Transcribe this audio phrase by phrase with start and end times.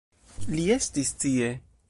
[0.53, 1.55] Li estis tie!